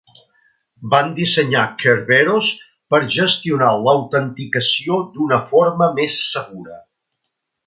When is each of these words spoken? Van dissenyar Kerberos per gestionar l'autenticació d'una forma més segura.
Van 0.93 1.11
dissenyar 1.17 1.65
Kerberos 1.83 2.49
per 2.95 3.01
gestionar 3.17 3.69
l'autenticació 3.89 4.99
d'una 5.15 5.41
forma 5.53 5.91
més 6.01 6.19
segura. 6.35 6.81